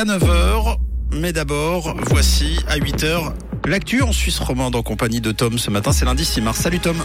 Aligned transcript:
à 0.00 0.04
9h. 0.04 0.76
Mais 1.10 1.32
d'abord, 1.32 1.96
voici 2.02 2.60
à 2.68 2.78
8h 2.78 3.32
l'actu 3.66 4.00
en 4.02 4.12
Suisse 4.12 4.38
romande 4.38 4.76
en 4.76 4.82
compagnie 4.84 5.20
de 5.20 5.32
Tom. 5.32 5.58
Ce 5.58 5.72
matin, 5.72 5.90
c'est 5.90 6.04
lundi 6.04 6.24
6 6.24 6.40
mars. 6.40 6.60
Salut 6.60 6.78
Tom. 6.78 6.96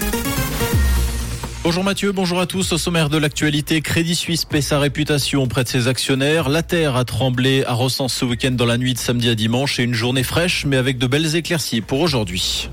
Bonjour 1.64 1.84
Mathieu, 1.84 2.12
bonjour 2.12 2.40
à 2.40 2.46
tous. 2.46 2.72
Au 2.72 2.78
sommaire 2.78 3.10
de 3.10 3.18
l'actualité, 3.18 3.82
Crédit 3.82 4.14
Suisse 4.14 4.46
paie 4.46 4.62
sa 4.62 4.78
réputation 4.78 5.42
auprès 5.42 5.64
de 5.64 5.70
ses 5.70 5.88
actionnaires. 5.88 6.50
La 6.50 6.62
terre 6.62 6.96
a 6.96 7.04
tremblé 7.04 7.64
à 7.66 7.74
Recense 7.74 8.14
ce 8.14 8.26
week-end 8.26 8.52
dans 8.52 8.68
la 8.68 8.78
nuit 8.78 8.94
de 8.94 9.00
samedi 9.00 9.28
à 9.28 9.34
dimanche 9.34 9.80
et 9.80 9.84
une 9.84 9.96
journée 9.96 10.22
fraîche 10.22 10.64
mais 10.68 10.78
avec 10.78 11.00
de 11.00 11.08
belles 11.08 11.36
éclaircies 11.36 11.82
pour 11.82 12.00
aujourd'hui. 12.00 12.70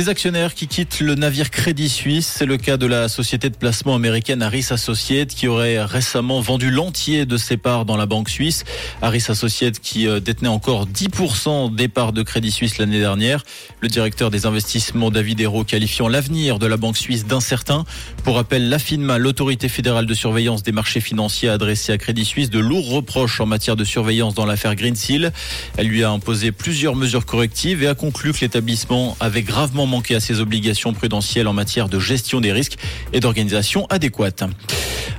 Des 0.00 0.08
actionnaires 0.08 0.54
qui 0.54 0.66
quittent 0.66 1.00
le 1.00 1.14
navire 1.14 1.50
Crédit 1.50 1.90
Suisse, 1.90 2.26
c'est 2.38 2.46
le 2.46 2.56
cas 2.56 2.78
de 2.78 2.86
la 2.86 3.10
société 3.10 3.50
de 3.50 3.54
placement 3.54 3.94
américaine 3.94 4.40
Harris 4.40 4.68
Associates 4.70 5.28
qui 5.28 5.46
aurait 5.46 5.84
récemment 5.84 6.40
vendu 6.40 6.70
l'entier 6.70 7.26
de 7.26 7.36
ses 7.36 7.58
parts 7.58 7.84
dans 7.84 7.98
la 7.98 8.06
banque 8.06 8.30
suisse. 8.30 8.64
Harris 9.02 9.26
Associates 9.28 9.78
qui 9.78 10.08
euh, 10.08 10.18
détenait 10.18 10.48
encore 10.48 10.86
10% 10.86 11.74
des 11.74 11.88
parts 11.88 12.14
de 12.14 12.22
Crédit 12.22 12.50
Suisse 12.50 12.78
l'année 12.78 12.98
dernière. 12.98 13.44
Le 13.82 13.88
directeur 13.88 14.30
des 14.30 14.46
investissements 14.46 15.10
David 15.10 15.38
Hérault 15.38 15.64
qualifiant 15.64 16.08
l'avenir 16.08 16.58
de 16.58 16.64
la 16.64 16.78
banque 16.78 16.96
suisse 16.96 17.26
d'incertain. 17.26 17.84
Pour 18.24 18.36
rappel, 18.36 18.70
l'AFINMA, 18.70 19.18
l'autorité 19.18 19.68
fédérale 19.68 20.06
de 20.06 20.14
surveillance 20.14 20.62
des 20.62 20.72
marchés 20.72 21.00
financiers, 21.00 21.50
a 21.50 21.52
adressé 21.52 21.92
à 21.92 21.98
Crédit 21.98 22.24
Suisse 22.24 22.48
de 22.48 22.58
lourds 22.58 22.88
reproches 22.88 23.38
en 23.42 23.46
matière 23.46 23.76
de 23.76 23.84
surveillance 23.84 24.32
dans 24.32 24.46
l'affaire 24.46 24.76
Greensill. 24.76 25.30
Elle 25.76 25.88
lui 25.88 26.04
a 26.04 26.10
imposé 26.10 26.52
plusieurs 26.52 26.96
mesures 26.96 27.26
correctives 27.26 27.82
et 27.82 27.86
a 27.86 27.94
conclu 27.94 28.32
que 28.32 28.40
l'établissement 28.40 29.14
avait 29.20 29.42
gravement 29.42 29.89
manqué 29.90 30.14
à 30.14 30.20
ses 30.20 30.40
obligations 30.40 30.94
prudentielles 30.94 31.48
en 31.48 31.52
matière 31.52 31.88
de 31.88 31.98
gestion 31.98 32.40
des 32.40 32.52
risques 32.52 32.78
et 33.12 33.20
d'organisation 33.20 33.86
adéquate. 33.90 34.44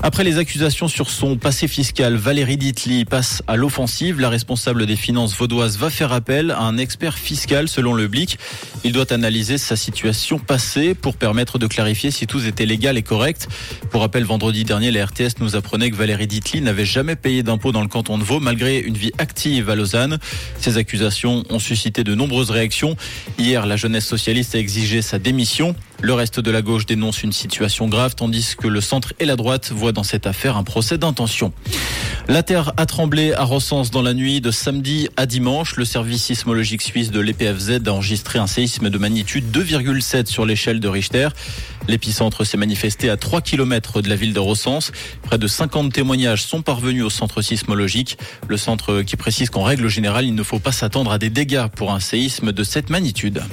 Après 0.03 0.23
les 0.23 0.39
accusations 0.39 0.87
sur 0.87 1.11
son 1.11 1.37
passé 1.37 1.67
fiscal, 1.67 2.15
Valérie 2.15 2.57
Ditli 2.57 3.05
passe 3.05 3.43
à 3.45 3.55
l'offensive. 3.55 4.19
La 4.19 4.29
responsable 4.29 4.87
des 4.87 4.95
finances 4.95 5.37
vaudoises 5.37 5.77
va 5.77 5.91
faire 5.91 6.11
appel 6.11 6.49
à 6.49 6.61
un 6.61 6.79
expert 6.79 7.19
fiscal 7.19 7.67
selon 7.67 7.93
le 7.93 8.07
BLIC. 8.07 8.39
Il 8.83 8.93
doit 8.93 9.13
analyser 9.13 9.59
sa 9.59 9.75
situation 9.75 10.39
passée 10.39 10.95
pour 10.95 11.15
permettre 11.15 11.59
de 11.59 11.67
clarifier 11.67 12.09
si 12.09 12.25
tout 12.25 12.43
était 12.43 12.65
légal 12.65 12.97
et 12.97 13.03
correct. 13.03 13.47
Pour 13.91 14.01
rappel, 14.01 14.23
vendredi 14.23 14.63
dernier, 14.63 14.89
la 14.89 15.05
RTS 15.05 15.39
nous 15.39 15.55
apprenait 15.55 15.91
que 15.91 15.95
Valérie 15.95 16.25
Ditli 16.25 16.61
n'avait 16.61 16.85
jamais 16.85 17.15
payé 17.15 17.43
d'impôts 17.43 17.71
dans 17.71 17.83
le 17.83 17.87
canton 17.87 18.17
de 18.17 18.23
Vaud 18.23 18.39
malgré 18.39 18.79
une 18.79 18.97
vie 18.97 19.11
active 19.19 19.69
à 19.69 19.75
Lausanne. 19.75 20.17
Ces 20.59 20.77
accusations 20.77 21.43
ont 21.51 21.59
suscité 21.59 22.03
de 22.03 22.15
nombreuses 22.15 22.49
réactions. 22.49 22.95
Hier, 23.37 23.67
la 23.67 23.75
jeunesse 23.75 24.07
socialiste 24.07 24.55
a 24.55 24.57
exigé 24.57 25.03
sa 25.03 25.19
démission. 25.19 25.75
Le 26.03 26.13
reste 26.13 26.39
de 26.39 26.49
la 26.49 26.63
gauche 26.63 26.87
dénonce 26.87 27.21
une 27.21 27.31
situation 27.31 27.87
grave, 27.87 28.15
tandis 28.15 28.55
que 28.57 28.67
le 28.67 28.81
centre 28.81 29.13
et 29.19 29.25
la 29.25 29.35
droite 29.35 29.71
voient 29.71 29.91
dans 29.91 30.03
cette 30.03 30.25
affaire 30.25 30.57
un 30.57 30.63
procès 30.63 30.97
d'intention. 30.97 31.53
La 32.27 32.41
terre 32.41 32.73
a 32.77 32.87
tremblé 32.87 33.33
à 33.33 33.43
Recense 33.43 33.91
dans 33.91 34.01
la 34.01 34.15
nuit 34.15 34.41
de 34.41 34.49
samedi 34.49 35.09
à 35.15 35.27
dimanche. 35.27 35.75
Le 35.75 35.85
service 35.85 36.23
sismologique 36.23 36.81
suisse 36.81 37.11
de 37.11 37.19
l'EPFZ 37.19 37.81
a 37.85 37.91
enregistré 37.91 38.39
un 38.39 38.47
séisme 38.47 38.89
de 38.89 38.97
magnitude 38.97 39.45
2,7 39.55 40.25
sur 40.25 40.45
l'échelle 40.45 40.79
de 40.79 40.87
Richter. 40.87 41.29
L'épicentre 41.87 42.45
s'est 42.45 42.57
manifesté 42.57 43.09
à 43.09 43.17
3 43.17 43.41
km 43.41 44.01
de 44.01 44.09
la 44.09 44.15
ville 44.15 44.33
de 44.33 44.39
Recense. 44.39 44.91
Près 45.21 45.37
de 45.37 45.47
50 45.47 45.93
témoignages 45.93 46.43
sont 46.43 46.63
parvenus 46.63 47.03
au 47.03 47.09
centre 47.11 47.43
sismologique. 47.43 48.17
Le 48.47 48.57
centre 48.57 49.03
qui 49.03 49.17
précise 49.17 49.51
qu'en 49.51 49.63
règle 49.63 49.87
générale, 49.87 50.25
il 50.25 50.35
ne 50.35 50.43
faut 50.43 50.59
pas 50.59 50.71
s'attendre 50.71 51.11
à 51.11 51.19
des 51.19 51.29
dégâts 51.29 51.67
pour 51.75 51.91
un 51.91 51.99
séisme 51.99 52.51
de 52.51 52.63
cette 52.63 52.89
magnitude. 52.89 53.43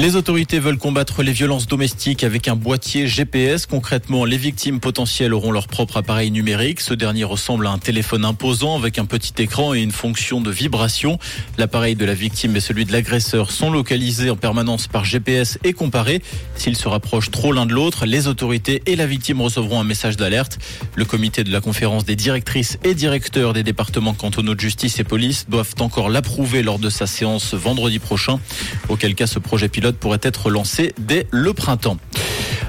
Les 0.00 0.16
autorités 0.16 0.60
veulent 0.60 0.78
combattre 0.78 1.22
les 1.22 1.32
violences 1.32 1.66
domestiques 1.66 2.24
avec 2.24 2.48
un 2.48 2.56
boîtier 2.56 3.06
GPS. 3.06 3.66
Concrètement, 3.66 4.24
les 4.24 4.38
victimes 4.38 4.80
potentielles 4.80 5.34
auront 5.34 5.52
leur 5.52 5.68
propre 5.68 5.98
appareil 5.98 6.30
numérique. 6.30 6.80
Ce 6.80 6.94
dernier 6.94 7.24
ressemble 7.24 7.66
à 7.66 7.70
un 7.70 7.76
téléphone 7.76 8.24
imposant 8.24 8.78
avec 8.78 8.98
un 8.98 9.04
petit 9.04 9.34
écran 9.42 9.74
et 9.74 9.80
une 9.80 9.92
fonction 9.92 10.40
de 10.40 10.50
vibration. 10.50 11.18
L'appareil 11.58 11.96
de 11.96 12.06
la 12.06 12.14
victime 12.14 12.56
et 12.56 12.60
celui 12.60 12.86
de 12.86 12.92
l'agresseur 12.92 13.50
sont 13.50 13.70
localisés 13.70 14.30
en 14.30 14.36
permanence 14.36 14.86
par 14.86 15.04
GPS 15.04 15.58
et 15.64 15.74
comparés. 15.74 16.22
S'ils 16.56 16.76
se 16.76 16.88
rapprochent 16.88 17.30
trop 17.30 17.52
l'un 17.52 17.66
de 17.66 17.74
l'autre, 17.74 18.06
les 18.06 18.26
autorités 18.26 18.82
et 18.86 18.96
la 18.96 19.06
victime 19.06 19.42
recevront 19.42 19.80
un 19.80 19.84
message 19.84 20.16
d'alerte. 20.16 20.58
Le 20.94 21.04
comité 21.04 21.44
de 21.44 21.52
la 21.52 21.60
conférence 21.60 22.06
des 22.06 22.16
directrices 22.16 22.78
et 22.84 22.94
directeurs 22.94 23.52
des 23.52 23.64
départements 23.64 24.14
cantonaux 24.14 24.54
de 24.54 24.60
justice 24.60 24.98
et 24.98 25.04
police 25.04 25.44
doivent 25.50 25.74
encore 25.78 26.08
l'approuver 26.08 26.62
lors 26.62 26.78
de 26.78 26.88
sa 26.88 27.06
séance 27.06 27.52
vendredi 27.52 27.98
prochain. 27.98 28.40
Auquel 28.88 29.14
cas 29.14 29.26
ce 29.26 29.38
projet 29.38 29.68
pilote 29.68 29.89
pourrait 29.98 30.20
être 30.22 30.50
lancé 30.50 30.92
dès 30.98 31.26
le 31.30 31.52
printemps. 31.52 31.96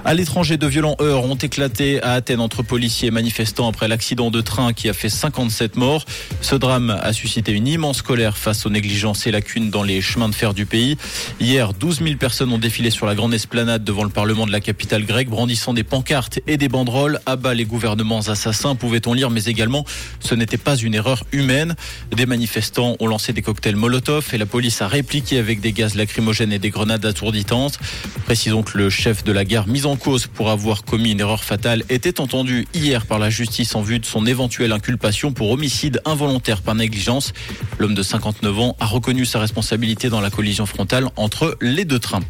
À 0.03 0.15
l'étranger, 0.15 0.57
de 0.57 0.65
violents 0.65 0.95
heurts 0.99 1.25
ont 1.25 1.35
éclaté 1.35 2.01
à 2.01 2.13
Athènes 2.13 2.39
entre 2.39 2.63
policiers 2.63 3.09
et 3.09 3.11
manifestants 3.11 3.69
après 3.69 3.87
l'accident 3.87 4.31
de 4.31 4.41
train 4.41 4.73
qui 4.73 4.89
a 4.89 4.93
fait 4.93 5.09
57 5.09 5.75
morts. 5.75 6.05
Ce 6.41 6.55
drame 6.55 6.89
a 6.89 7.13
suscité 7.13 7.51
une 7.51 7.67
immense 7.67 8.01
colère 8.01 8.35
face 8.35 8.65
aux 8.65 8.71
négligences 8.71 9.27
et 9.27 9.31
lacunes 9.31 9.69
dans 9.69 9.83
les 9.83 10.01
chemins 10.01 10.27
de 10.27 10.33
fer 10.33 10.55
du 10.55 10.65
pays. 10.65 10.97
Hier, 11.39 11.73
12 11.73 12.01
000 12.01 12.15
personnes 12.15 12.51
ont 12.51 12.57
défilé 12.57 12.89
sur 12.89 13.05
la 13.05 13.13
grande 13.13 13.35
esplanade 13.35 13.83
devant 13.83 14.03
le 14.03 14.09
Parlement 14.09 14.47
de 14.47 14.51
la 14.51 14.59
capitale 14.59 15.05
grecque, 15.05 15.29
brandissant 15.29 15.71
des 15.71 15.83
pancartes 15.83 16.39
et 16.47 16.57
des 16.57 16.67
banderoles. 16.67 17.19
À 17.27 17.35
bas 17.35 17.53
les 17.53 17.65
gouvernements 17.65 18.21
assassins, 18.21 18.73
pouvait-on 18.73 19.13
lire, 19.13 19.29
mais 19.29 19.43
également 19.45 19.85
ce 20.19 20.33
n'était 20.33 20.57
pas 20.57 20.77
une 20.77 20.95
erreur 20.95 21.23
humaine. 21.31 21.75
Des 22.11 22.25
manifestants 22.25 22.95
ont 22.99 23.07
lancé 23.07 23.33
des 23.33 23.43
cocktails 23.43 23.75
Molotov 23.75 24.29
et 24.33 24.39
la 24.39 24.47
police 24.47 24.81
a 24.81 24.87
répliqué 24.87 25.37
avec 25.37 25.61
des 25.61 25.73
gaz 25.73 25.93
lacrymogènes 25.93 26.53
et 26.53 26.59
des 26.59 26.71
grenades 26.71 27.05
assourditantes. 27.05 27.77
Précisons 28.25 28.63
que 28.63 28.79
le 28.79 28.89
chef 28.89 29.23
de 29.23 29.31
la 29.31 29.45
gare 29.45 29.67
mise 29.67 29.85
en 29.85 29.90
en 29.91 29.97
cause 29.97 30.25
pour 30.25 30.49
avoir 30.49 30.85
commis 30.85 31.11
une 31.11 31.19
erreur 31.19 31.43
fatale 31.43 31.83
était 31.89 32.21
entendu 32.21 32.65
hier 32.73 33.05
par 33.05 33.19
la 33.19 33.29
justice 33.29 33.75
en 33.75 33.81
vue 33.81 33.99
de 33.99 34.05
son 34.05 34.25
éventuelle 34.25 34.71
inculpation 34.71 35.33
pour 35.33 35.51
homicide 35.51 36.01
involontaire 36.05 36.61
par 36.61 36.75
négligence. 36.75 37.33
L'homme 37.77 37.93
de 37.93 38.01
59 38.01 38.59
ans 38.59 38.77
a 38.79 38.85
reconnu 38.85 39.25
sa 39.25 39.39
responsabilité 39.39 40.07
dans 40.07 40.21
la 40.21 40.29
collision 40.29 40.65
frontale 40.65 41.09
entre 41.17 41.57
les 41.59 41.83
deux 41.83 41.99
trains. 41.99 42.21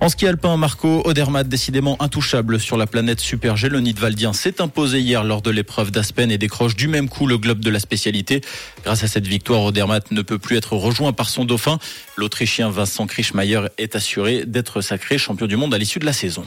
En 0.00 0.08
ski 0.08 0.28
alpin, 0.28 0.56
Marco 0.56 1.02
Odermatt, 1.04 1.48
décidément 1.48 2.00
intouchable 2.00 2.60
sur 2.60 2.76
la 2.76 2.86
planète 2.86 3.18
Super 3.18 3.56
G, 3.56 3.68
le 3.68 3.82
Valdien 3.98 4.32
s'est 4.32 4.60
imposé 4.60 5.00
hier 5.00 5.24
lors 5.24 5.42
de 5.42 5.50
l'épreuve 5.50 5.90
d'Aspen 5.90 6.30
et 6.30 6.38
décroche 6.38 6.76
du 6.76 6.86
même 6.86 7.08
coup 7.08 7.26
le 7.26 7.36
globe 7.36 7.60
de 7.60 7.70
la 7.70 7.80
spécialité. 7.80 8.42
Grâce 8.84 9.02
à 9.02 9.08
cette 9.08 9.26
victoire, 9.26 9.64
Odermatt 9.64 10.12
ne 10.12 10.22
peut 10.22 10.38
plus 10.38 10.56
être 10.56 10.74
rejoint 10.76 11.12
par 11.12 11.28
son 11.28 11.44
dauphin. 11.44 11.80
L'Autrichien 12.16 12.70
Vincent 12.70 13.08
Krischmeier 13.08 13.62
est 13.78 13.96
assuré 13.96 14.44
d'être 14.46 14.82
sacré 14.82 15.18
champion 15.18 15.46
du 15.46 15.56
monde 15.56 15.74
à 15.74 15.78
l'issue 15.78 15.98
de 15.98 16.06
la 16.06 16.12
saison. 16.12 16.46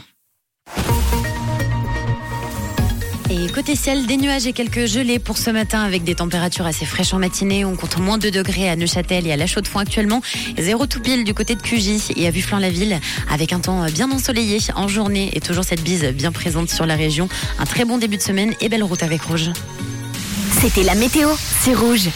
Et 3.37 3.49
côté 3.49 3.75
ciel, 3.75 4.05
des 4.05 4.15
nuages 4.15 4.47
et 4.47 4.53
quelques 4.53 4.85
gelées 4.85 5.19
pour 5.19 5.37
ce 5.37 5.49
matin 5.49 5.81
avec 5.81 6.05
des 6.05 6.15
températures 6.15 6.65
assez 6.65 6.85
fraîches 6.85 7.13
en 7.13 7.19
matinée. 7.19 7.65
On 7.65 7.75
compte 7.75 7.97
moins 7.97 8.17
2 8.17 8.31
degrés 8.31 8.69
à 8.69 8.77
Neuchâtel 8.77 9.27
et 9.27 9.31
à 9.33 9.35
La 9.35 9.45
Chaux-de-Fonds 9.45 9.79
actuellement. 9.79 10.21
Zéro 10.57 10.85
tout 10.85 11.01
pile 11.01 11.25
du 11.25 11.33
côté 11.33 11.55
de 11.55 11.61
QJ 11.61 12.15
et 12.15 12.27
à 12.27 12.31
Vuflan-la-Ville 12.31 12.97
avec 13.29 13.51
un 13.51 13.59
temps 13.59 13.85
bien 13.87 14.09
ensoleillé 14.09 14.59
en 14.75 14.87
journée 14.87 15.31
et 15.33 15.41
toujours 15.41 15.65
cette 15.65 15.83
bise 15.83 16.05
bien 16.13 16.31
présente 16.31 16.69
sur 16.69 16.85
la 16.85 16.95
région. 16.95 17.27
Un 17.59 17.65
très 17.65 17.83
bon 17.83 17.97
début 17.97 18.15
de 18.17 18.21
semaine 18.21 18.53
et 18.61 18.69
belle 18.69 18.83
route 18.83 19.03
avec 19.03 19.21
Rouge. 19.23 19.49
C'était 20.61 20.83
la 20.83 20.95
météo, 20.95 21.29
c'est 21.61 21.73
Rouge. 21.73 22.09